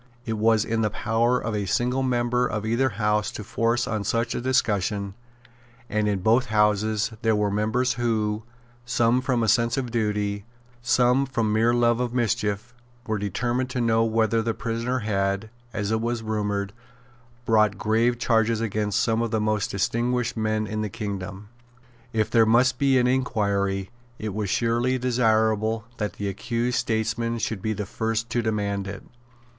It 0.25 0.33
was 0.33 0.65
in 0.65 0.81
the 0.81 0.89
power 0.89 1.39
of 1.39 1.53
a 1.55 1.67
single 1.67 2.01
member 2.01 2.47
of 2.47 2.65
either 2.65 2.89
House 2.89 3.29
to 3.33 3.43
force 3.43 3.87
on 3.87 4.03
such 4.03 4.33
a 4.33 4.41
discussion; 4.41 5.13
and 5.91 6.07
in 6.07 6.21
both 6.21 6.47
Houses 6.47 7.11
there 7.21 7.35
were 7.35 7.51
members 7.51 7.93
who, 7.93 8.41
some 8.83 9.21
from 9.21 9.43
a 9.43 9.47
sense 9.47 9.77
of 9.77 9.91
duty, 9.91 10.43
some 10.81 11.27
from 11.27 11.53
mere 11.53 11.71
love 11.71 11.99
of 11.99 12.15
mischief, 12.15 12.73
were 13.05 13.19
determined 13.19 13.69
to 13.69 13.79
know 13.79 14.03
whether 14.03 14.41
the 14.41 14.55
prisoner 14.55 14.97
had, 15.05 15.51
as 15.71 15.91
it 15.91 16.01
was 16.01 16.23
rumoured, 16.23 16.73
brought 17.45 17.77
grave 17.77 18.17
charges 18.17 18.59
against 18.59 19.03
some 19.03 19.21
of 19.21 19.29
the 19.29 19.39
most 19.39 19.69
distinguished 19.69 20.35
men 20.35 20.65
in 20.65 20.81
the 20.81 20.89
kingdom. 20.89 21.49
If 22.11 22.31
there 22.31 22.47
must 22.47 22.79
be 22.79 22.97
an 22.97 23.05
inquiry, 23.05 23.91
it 24.17 24.33
was 24.33 24.49
surely 24.49 24.97
desirable 24.97 25.85
that 25.97 26.13
the 26.13 26.27
accused 26.27 26.79
statesmen 26.79 27.37
should 27.37 27.61
be 27.61 27.73
the 27.73 27.85
first 27.85 28.31
to 28.31 28.41
demand 28.41 28.87
it. 28.87 29.03